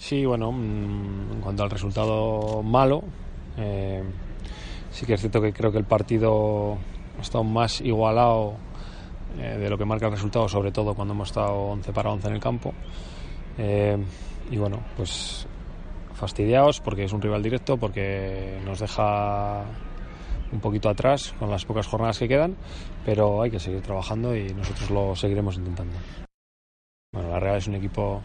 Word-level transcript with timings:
Sí, 0.00 0.24
bueno, 0.24 0.50
mm, 0.50 1.32
en 1.32 1.40
cuanto 1.42 1.62
al 1.62 1.68
resultado 1.68 2.62
malo, 2.62 3.02
eh, 3.58 4.02
sí 4.90 5.04
que 5.04 5.12
es 5.12 5.20
cierto 5.20 5.42
que 5.42 5.52
creo 5.52 5.70
que 5.70 5.76
el 5.76 5.84
partido 5.84 6.78
ha 7.18 7.20
estado 7.20 7.44
más 7.44 7.82
igualado 7.82 8.54
eh, 9.38 9.58
de 9.58 9.68
lo 9.68 9.76
que 9.76 9.84
marca 9.84 10.06
el 10.06 10.12
resultado, 10.12 10.48
sobre 10.48 10.72
todo 10.72 10.94
cuando 10.94 11.12
hemos 11.12 11.28
estado 11.28 11.52
11 11.52 11.92
para 11.92 12.12
11 12.12 12.28
en 12.28 12.34
el 12.34 12.40
campo. 12.40 12.72
Eh, 13.58 14.02
y 14.50 14.56
bueno, 14.56 14.82
pues 14.96 15.46
fastidiados 16.14 16.80
porque 16.80 17.04
es 17.04 17.12
un 17.12 17.20
rival 17.20 17.42
directo, 17.42 17.76
porque 17.76 18.58
nos 18.64 18.78
deja 18.78 19.64
un 20.50 20.60
poquito 20.60 20.88
atrás 20.88 21.34
con 21.38 21.50
las 21.50 21.66
pocas 21.66 21.86
jornadas 21.86 22.18
que 22.18 22.26
quedan, 22.26 22.56
pero 23.04 23.42
hay 23.42 23.50
que 23.50 23.60
seguir 23.60 23.82
trabajando 23.82 24.34
y 24.34 24.48
nosotros 24.54 24.90
lo 24.90 25.14
seguiremos 25.14 25.58
intentando. 25.58 25.98
Bueno, 27.12 27.28
la 27.28 27.38
Real 27.38 27.58
es 27.58 27.66
un 27.68 27.74
equipo 27.74 28.22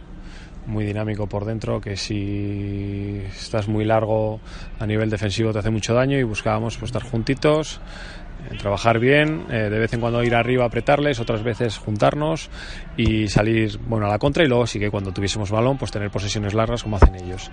muy 0.66 0.86
dinámico 0.86 1.28
por 1.28 1.46
dentro, 1.46 1.80
que 1.80 1.96
si 1.96 3.22
estás 3.36 3.68
muy 3.68 3.86
largo 3.86 4.40
a 4.80 4.86
nivel 4.86 5.10
defensivo 5.10 5.54
te 5.54 5.60
hace 5.60 5.70
mucho 5.70 5.94
daño 5.94 6.18
y 6.18 6.24
buscábamos 6.24 6.78
pues, 6.78 6.90
estar 6.90 7.04
juntitos, 7.04 7.80
eh, 8.52 8.58
trabajar 8.58 9.00
bien, 9.00 9.46
eh, 9.50 9.70
de 9.70 9.80
vez 9.80 9.94
en 9.94 10.02
cuando 10.02 10.24
ir 10.24 10.36
arriba 10.36 10.64
a 10.64 10.68
apretarles, 10.68 11.20
otras 11.20 11.44
veces 11.44 11.78
juntarnos 11.78 12.50
y 12.98 13.28
salir 13.28 13.80
bueno 13.88 14.08
a 14.08 14.10
la 14.10 14.20
contra 14.20 14.44
y 14.44 14.48
luego 14.48 14.68
sí 14.68 14.80
que 14.80 14.90
cuando 14.90 15.12
tuviésemos 15.12 15.52
balón 15.52 15.78
pues 15.78 15.92
tener 15.92 16.10
posesiones 16.10 16.54
largas 16.54 16.84
como 16.84 16.98
hacen 16.98 17.16
ellos. 17.16 17.52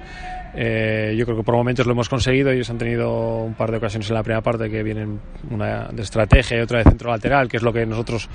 Eh, 0.54 1.14
yo 1.16 1.24
creo 1.24 1.38
que 1.38 1.44
por 1.44 1.54
momentos 1.54 1.86
lo 1.86 1.92
hemos 1.92 2.08
conseguido, 2.08 2.50
ellos 2.50 2.68
han 2.70 2.78
tenido 2.78 3.38
un 3.38 3.54
par 3.54 3.70
de 3.70 3.76
ocasiones 3.78 4.08
en 4.08 4.14
la 4.14 4.22
primera 4.22 4.42
parte 4.42 4.68
que 4.70 4.82
vienen 4.82 5.20
una 5.50 5.88
de 5.88 6.02
estrategia 6.02 6.58
y 6.58 6.60
otra 6.60 6.78
de 6.78 6.84
centro 6.84 7.10
lateral, 7.10 7.48
que 7.48 7.58
es 7.58 7.62
lo 7.62 7.72
que 7.72 7.86
nosotros 7.86 8.28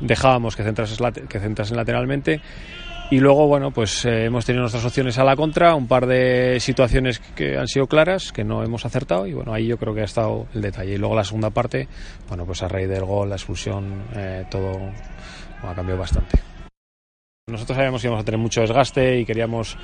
dejábamos 0.00 0.54
que 0.54 0.62
centrasen, 0.62 1.26
que 1.26 1.40
centrasen 1.40 1.76
lateralmente 1.76 2.40
y 3.10 3.20
luego, 3.20 3.46
bueno, 3.46 3.70
pues 3.70 4.04
eh, 4.04 4.26
hemos 4.26 4.44
tenido 4.44 4.62
nuestras 4.62 4.84
opciones 4.84 5.18
a 5.18 5.24
la 5.24 5.34
contra, 5.34 5.74
un 5.74 5.88
par 5.88 6.06
de 6.06 6.58
situaciones 6.60 7.18
que 7.18 7.56
han 7.56 7.66
sido 7.66 7.86
claras, 7.86 8.32
que 8.32 8.44
no 8.44 8.62
hemos 8.62 8.84
acertado, 8.84 9.26
y 9.26 9.32
bueno, 9.32 9.54
ahí 9.54 9.66
yo 9.66 9.78
creo 9.78 9.94
que 9.94 10.02
ha 10.02 10.04
estado 10.04 10.46
el 10.54 10.60
detalle. 10.60 10.94
Y 10.94 10.98
luego 10.98 11.14
la 11.14 11.24
segunda 11.24 11.50
parte, 11.50 11.88
bueno, 12.28 12.44
pues 12.44 12.62
a 12.62 12.68
raíz 12.68 12.88
del 12.88 13.04
gol, 13.04 13.30
la 13.30 13.36
expulsión, 13.36 14.04
eh, 14.14 14.44
todo 14.50 14.78
ha 15.62 15.74
cambiado 15.74 16.00
bastante. 16.00 16.47
Nosotros 17.48 17.76
sabíamos 17.76 18.02
que 18.02 18.08
íbamos 18.08 18.22
a 18.22 18.24
tener 18.24 18.38
mucho 18.38 18.60
desgaste 18.60 19.20
y 19.20 19.24
queríamos, 19.24 19.76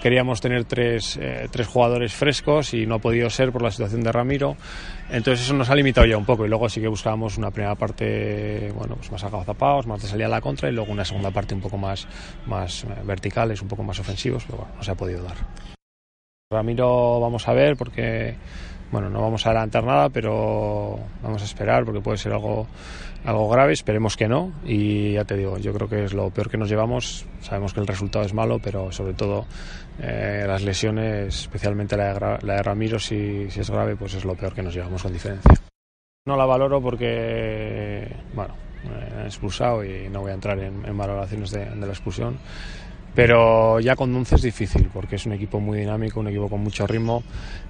queríamos 0.00 0.40
tener 0.40 0.64
tres, 0.64 1.18
eh, 1.20 1.48
tres 1.50 1.66
jugadores 1.66 2.14
frescos 2.14 2.74
y 2.74 2.86
no 2.86 2.96
ha 2.96 2.98
podido 3.00 3.28
ser 3.28 3.50
por 3.50 3.62
la 3.62 3.70
situación 3.70 4.02
de 4.02 4.12
Ramiro. 4.12 4.56
Entonces 5.10 5.44
eso 5.44 5.54
nos 5.54 5.68
ha 5.68 5.74
limitado 5.74 6.06
ya 6.06 6.16
un 6.16 6.24
poco 6.24 6.46
y 6.46 6.48
luego 6.48 6.68
sí 6.68 6.80
que 6.80 6.88
buscábamos 6.88 7.36
una 7.36 7.50
primera 7.50 7.74
parte 7.74 8.72
bueno, 8.76 8.94
pues 8.96 9.10
más 9.10 9.24
agazapados, 9.24 9.86
más 9.86 10.00
de 10.00 10.08
salida 10.08 10.26
a 10.26 10.30
la 10.30 10.40
contra 10.40 10.68
y 10.68 10.72
luego 10.72 10.92
una 10.92 11.04
segunda 11.04 11.30
parte 11.30 11.54
un 11.54 11.60
poco 11.60 11.76
más, 11.76 12.06
más 12.46 12.84
eh, 12.84 12.88
verticales, 13.04 13.60
un 13.62 13.68
poco 13.68 13.82
más 13.82 13.98
ofensivos, 13.98 14.44
pero 14.44 14.58
bueno, 14.58 14.74
no 14.76 14.82
se 14.82 14.90
ha 14.90 14.94
podido 14.94 15.22
dar. 15.24 15.36
Ramiro 16.50 17.20
vamos 17.20 17.46
a 17.48 17.52
ver 17.52 17.76
porque 17.76 18.36
bueno, 18.90 19.10
no 19.10 19.20
vamos 19.20 19.46
a 19.46 19.50
adelantar 19.50 19.84
nada, 19.84 20.08
pero 20.08 20.98
vamos 21.22 21.42
a 21.42 21.44
esperar 21.44 21.84
porque 21.84 22.00
puede 22.00 22.16
ser 22.16 22.32
algo, 22.32 22.66
algo 23.24 23.48
grave, 23.48 23.72
esperemos 23.72 24.16
que 24.16 24.28
no. 24.28 24.52
Y 24.64 25.12
ya 25.12 25.24
te 25.24 25.36
digo, 25.36 25.58
yo 25.58 25.72
creo 25.74 25.88
que 25.88 26.04
es 26.04 26.14
lo 26.14 26.30
peor 26.30 26.50
que 26.50 26.56
nos 26.56 26.68
llevamos. 26.68 27.26
Sabemos 27.40 27.74
que 27.74 27.80
el 27.80 27.86
resultado 27.86 28.24
es 28.24 28.32
malo, 28.32 28.58
pero 28.62 28.90
sobre 28.92 29.14
todo 29.14 29.46
eh, 30.00 30.44
las 30.46 30.62
lesiones, 30.62 31.40
especialmente 31.40 31.96
la 31.96 32.38
de, 32.38 32.62
Ramiro, 32.62 32.98
si, 32.98 33.48
es 33.54 33.70
grave, 33.70 33.96
pues 33.96 34.14
es 34.14 34.24
lo 34.24 34.34
peor 34.34 34.54
que 34.54 34.62
nos 34.62 34.74
llevamos 34.74 35.02
con 35.02 35.12
diferencia. 35.12 35.54
No 36.26 36.36
la 36.36 36.46
valoro 36.46 36.80
porque, 36.80 38.10
bueno, 38.34 38.54
han 39.18 39.26
expulsado 39.26 39.84
y 39.84 40.08
no 40.08 40.20
voy 40.20 40.30
a 40.30 40.34
entrar 40.34 40.58
en, 40.58 40.96
valoraciones 40.96 41.50
de 41.50 41.74
la 41.74 41.86
expulsión 41.86 42.38
pero 43.14 43.80
ya 43.80 43.96
con 43.96 44.14
11 44.14 44.36
es 44.36 44.42
difícil 44.42 44.88
porque 44.92 45.16
es 45.16 45.26
un 45.26 45.32
equipo 45.32 45.60
muy 45.60 45.78
dinámico, 45.78 46.20
un 46.20 46.28
equipo 46.28 46.48
con 46.48 46.60
mucho 46.60 46.86
ritmo, 46.86 47.22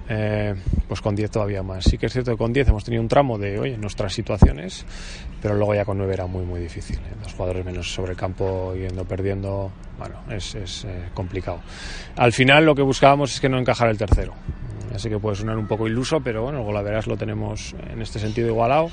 eh, 0.07 0.53
pues 0.87 1.01
con 1.01 1.15
10 1.15 1.31
todavía 1.31 1.63
más. 1.63 1.85
Sí 1.85 1.97
que 1.97 2.07
es 2.07 2.13
cierto 2.13 2.31
que 2.31 2.37
con 2.37 2.53
10 2.53 2.69
hemos 2.69 2.83
tenido 2.83 3.01
un 3.01 3.07
tramo 3.07 3.37
de, 3.37 3.59
oye, 3.59 3.77
nuestras 3.77 4.13
situaciones, 4.13 4.85
pero 5.41 5.55
luego 5.55 5.73
ya 5.73 5.85
con 5.85 5.97
9 5.97 6.13
era 6.13 6.27
muy, 6.27 6.45
muy 6.45 6.59
difícil. 6.59 6.99
Los 7.23 7.33
jugadores 7.33 7.65
menos 7.65 7.93
sobre 7.93 8.11
el 8.11 8.17
campo 8.17 8.75
yendo 8.75 9.05
perdiendo, 9.05 9.71
bueno, 9.97 10.15
es, 10.29 10.55
es 10.55 10.85
eh, 10.85 11.09
complicado. 11.13 11.61
Al 12.15 12.33
final 12.33 12.65
lo 12.65 12.75
que 12.75 12.81
buscábamos 12.81 13.33
es 13.33 13.39
que 13.39 13.49
no 13.49 13.57
encajara 13.57 13.91
el 13.91 13.97
tercero. 13.97 14.33
Así 14.99 15.07
que 15.07 15.17
puede 15.17 15.37
sonar 15.37 15.57
un 15.57 15.65
poco 15.65 15.87
iluso, 15.87 16.19
pero 16.19 16.43
bueno, 16.43 16.59
el 16.59 16.65
Golaveras 16.65 17.07
lo 17.07 17.15
tenemos 17.15 17.73
en 17.89 18.01
este 18.01 18.19
sentido 18.19 18.49
igualado. 18.49 18.89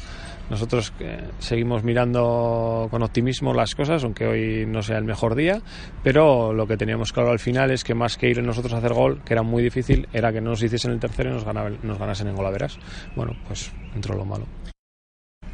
Nosotros 0.49 0.93
eh, 1.01 1.19
seguimos 1.41 1.83
mirando 1.83 2.87
con 2.93 3.03
optimismo 3.03 3.53
las 3.53 3.75
cosas, 3.75 4.05
aunque 4.05 4.25
hoy 4.25 4.67
no 4.67 4.83
sea 4.83 4.99
el 4.99 5.05
mejor 5.05 5.35
día, 5.35 5.61
pero 6.05 6.53
lo 6.53 6.69
que 6.69 6.77
teníamos 6.77 7.13
claro 7.13 7.33
al 7.33 7.41
final 7.41 7.73
es 7.73 7.83
que 7.83 7.97
más 7.97 8.17
que 8.17 8.31
ir 8.31 8.41
nosotros 8.41 8.73
a 8.75 8.79
hacer 8.79 8.93
gol, 8.93 9.21
que 9.25 9.35
era 9.35 9.43
muy 9.43 9.65
difícil, 9.65 10.07
era 10.13 10.33
que 10.33 10.41
no 10.41 10.51
nos 10.51 10.63
hiciesen 10.63 10.93
el 10.93 11.01
tercero 11.01 11.31
y 11.31 11.33
nos, 11.33 11.45
nos 11.83 11.99
ganasen 11.99 12.29
en 12.29 12.37
Golaveras. 12.37 12.79
Bueno, 13.17 13.33
pues 13.49 13.73
entró 13.93 14.15
lo 14.15 14.25
malo. 14.25 14.47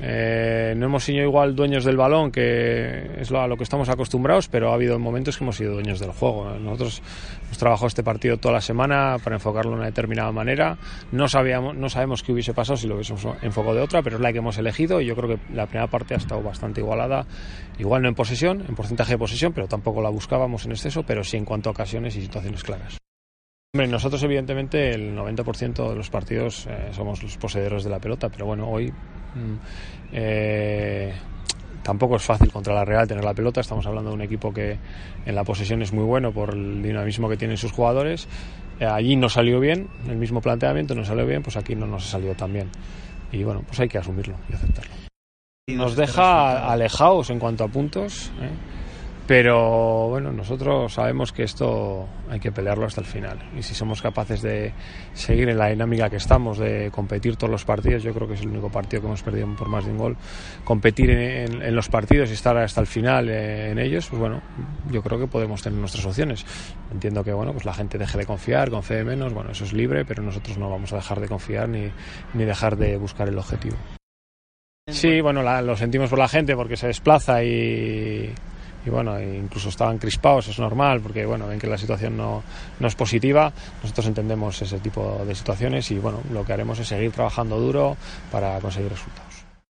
Eh, 0.04 0.74
no 0.76 0.86
hemos 0.86 1.04
sido 1.04 1.22
igual 1.22 1.54
dueños 1.54 1.84
del 1.84 1.96
balón, 1.96 2.32
que 2.32 3.20
es 3.20 3.30
a 3.30 3.46
lo 3.46 3.56
que 3.56 3.62
estamos 3.62 3.88
acostumbrados, 3.88 4.48
pero 4.48 4.72
ha 4.72 4.74
habido 4.74 4.98
momentos 4.98 5.38
que 5.38 5.44
hemos 5.44 5.56
sido 5.56 5.74
dueños 5.74 6.00
del 6.00 6.10
juego. 6.10 6.50
Nosotros 6.58 7.00
hemos 7.44 7.58
trabajado 7.58 7.86
este 7.86 8.02
partido 8.02 8.36
toda 8.36 8.54
la 8.54 8.60
semana 8.60 9.16
para 9.22 9.36
enfocarlo 9.36 9.70
de 9.70 9.76
una 9.76 9.86
determinada 9.86 10.32
manera. 10.32 10.76
No, 11.12 11.28
sabíamos, 11.28 11.76
no 11.76 11.88
sabemos 11.88 12.24
qué 12.24 12.32
hubiese 12.32 12.52
pasado 12.52 12.76
si 12.76 12.88
lo 12.88 12.96
hubiésemos 12.96 13.24
enfocado 13.42 13.76
de 13.76 13.82
otra, 13.82 14.02
pero 14.02 14.16
es 14.16 14.22
la 14.22 14.32
que 14.32 14.38
hemos 14.38 14.58
elegido 14.58 15.00
y 15.00 15.06
yo 15.06 15.14
creo 15.14 15.28
que 15.36 15.54
la 15.54 15.66
primera 15.66 15.86
parte 15.86 16.14
ha 16.14 16.16
estado 16.18 16.42
bastante 16.42 16.80
igualada. 16.80 17.24
Igual 17.78 18.02
no 18.02 18.08
en 18.08 18.16
posesión, 18.16 18.64
en 18.68 18.74
porcentaje 18.74 19.12
de 19.12 19.18
posesión, 19.18 19.52
pero 19.52 19.68
tampoco 19.68 20.02
la 20.02 20.10
buscábamos 20.10 20.64
en 20.66 20.72
exceso, 20.72 21.04
pero 21.04 21.22
sí 21.22 21.36
en 21.36 21.44
cuanto 21.44 21.70
a 21.70 21.72
ocasiones 21.72 22.16
y 22.16 22.22
situaciones 22.22 22.64
claras. 22.64 22.98
Hombre, 23.75 23.88
nosotros 23.88 24.22
evidentemente 24.25 24.91
el 24.91 25.16
90% 25.16 25.88
de 25.88 25.94
los 25.94 26.10
partidos 26.10 26.66
eh, 26.66 26.91
somos 26.93 27.22
los 27.22 27.38
poseedores 27.38 27.84
de 27.84 27.88
la 27.88 27.99
pelota, 27.99 28.28
pero 28.28 28.44
bueno, 28.44 28.69
hoy 28.69 28.91
mm, 28.91 29.55
eh, 30.12 31.15
tampoco 31.83 32.16
es 32.16 32.22
fácil 32.22 32.53
contra 32.53 32.75
la 32.75 32.84
Real 32.84 33.09
tener 33.09 33.25
la 33.25 33.33
pelota. 33.33 33.62
Estamos 33.62 33.87
hablando 33.87 34.10
de 34.10 34.16
un 34.16 34.21
equipo 34.21 34.53
que 34.53 34.77
en 35.25 35.34
la 35.34 35.43
posesión 35.43 35.81
es 35.81 35.91
muy 35.91 36.05
bueno 36.05 36.33
por 36.33 36.53
el 36.53 36.83
dinamismo 36.83 37.31
que 37.31 37.38
tienen 37.38 37.56
sus 37.56 37.72
jugadores. 37.72 38.28
Eh, 38.78 38.84
allí 38.84 39.16
no 39.16 39.31
salió 39.31 39.59
bien, 39.59 39.89
el 40.06 40.19
mismo 40.19 40.43
planteamiento 40.43 40.94
no 40.94 41.06
salió 41.06 41.25
bien, 41.25 41.43
pues 41.43 41.56
aquí 41.56 41.75
no 41.75 41.87
nos 41.87 42.06
ha 42.09 42.10
salido 42.10 42.34
tan 42.34 42.53
bien. 42.53 42.69
Y 43.33 43.43
bueno, 43.43 43.62
pues 43.66 43.81
hay 43.81 43.89
que 43.89 43.97
asumirlo 43.97 44.37
y 44.50 44.54
aceptarlo. 44.54 44.93
Nos 45.69 45.97
deja 45.97 46.71
alejados 46.71 47.31
en 47.31 47.39
cuanto 47.39 47.65
a 47.65 47.69
puntos. 47.69 48.33
¿eh? 48.39 48.50
Pero 49.27 50.09
bueno, 50.09 50.33
nosotros 50.33 50.94
sabemos 50.94 51.33
que 51.33 51.44
esto 51.44 52.09
hay 52.28 52.41
que 52.41 52.50
pelearlo 52.50 52.87
hasta 52.87 53.00
el 53.00 53.06
final. 53.06 53.38
Y 53.56 53.62
si 53.62 53.72
somos 53.72 54.03
capaces 54.03 54.43
de 54.43 54.72
seguir 55.15 55.49
en 55.49 55.59
la 55.59 55.69
dinámica 55.69 56.10
que 56.10 56.16
estamos, 56.16 56.59
de 56.59 56.91
competir 56.91 57.37
todos 57.37 57.50
los 57.50 57.65
partidos, 57.65 58.03
yo 58.03 58.12
creo 58.12 58.27
que 58.27 58.34
es 58.34 58.41
el 58.41 58.49
único 58.49 58.69
partido 58.69 59.00
que 59.03 59.06
hemos 59.06 59.22
perdido 59.22 59.47
por 59.55 59.69
más 59.69 59.84
de 59.84 59.93
un 59.93 59.99
gol, 59.99 60.16
competir 60.65 61.10
en, 61.10 61.75
los 61.75 61.88
partidos 61.88 62.31
y 62.31 62.33
estar 62.33 62.56
hasta 62.56 62.81
el 62.81 62.87
final 62.88 63.28
eh, 63.28 63.71
en 63.71 63.78
ellos, 63.78 64.09
pues 64.09 64.19
bueno, 64.19 64.43
yo 64.91 65.03
creo 65.03 65.19
que 65.21 65.28
podemos 65.28 65.62
tener 65.62 65.78
nuestras 65.78 66.04
opciones. 66.04 66.44
Entiendo 66.91 67.22
que 67.22 67.33
bueno, 67.33 67.53
pues 67.53 67.65
la 67.65 67.75
gente 67.75 67.99
deje 67.99 68.19
de 68.19 68.27
confiar, 68.27 68.71
confíe 68.71 69.04
menos, 69.04 69.33
bueno, 69.33 69.53
eso 69.53 69.65
es 69.65 69.72
libre, 69.72 70.04
pero 70.04 70.22
nosotros 70.22 70.59
no 70.59 70.68
vamos 70.68 70.92
a 70.92 70.97
dejar 70.97 71.21
de 71.21 71.28
confiar 71.28 71.68
ni, 71.68 71.91
ni 72.34 72.45
dejar 72.45 72.77
de 72.77 72.97
buscar 72.97 73.28
el 73.28 73.39
objetivo. 73.39 73.77
Sí, 74.91 75.21
bueno, 75.21 75.45
la, 75.45 75.63
lo 75.63 75.77
sentimos 75.77 76.10
por 76.10 76.18
la 76.18 76.27
gente 76.27 76.57
porque 76.57 76.77
se 76.77 76.89
desplaza 76.89 77.45
y, 77.45 78.34
y 78.84 78.90
bueno, 78.90 79.20
incluso 79.20 79.68
estaban 79.68 79.98
crispados, 79.98 80.48
es 80.48 80.58
normal, 80.58 81.00
porque 81.00 81.24
bueno, 81.24 81.46
ven 81.46 81.58
que 81.58 81.66
la 81.66 81.78
situación 81.78 82.16
no, 82.16 82.42
no, 82.80 82.86
es 82.86 82.94
positiva. 82.94 83.52
Nosotros 83.82 84.06
entendemos 84.06 84.60
ese 84.60 84.78
tipo 84.78 85.22
de 85.26 85.34
situaciones 85.34 85.90
y 85.90 85.98
bueno, 85.98 86.20
lo 86.32 86.44
que 86.44 86.52
haremos 86.52 86.78
es 86.78 86.88
seguir 86.88 87.12
trabajando 87.12 87.58
duro 87.58 87.96
para 88.30 88.58
conseguir 88.60 88.90
resultados. 88.90 89.31